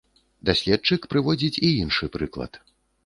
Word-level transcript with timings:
Даследчык 0.49 1.05
прыводзіць 1.13 1.61
і 1.67 1.73
іншы 1.83 2.05
прыклад. 2.17 2.63